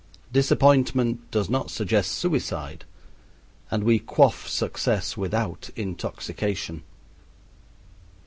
Disappointment 0.33 1.29
does 1.29 1.47
not 1.47 1.69
suggest 1.69 2.13
suicide, 2.13 2.85
and 3.69 3.83
we 3.83 3.99
quaff 3.99 4.47
success 4.47 5.15
without 5.15 5.69
intoxication. 5.75 6.81